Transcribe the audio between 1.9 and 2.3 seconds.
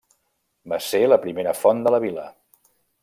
la vila.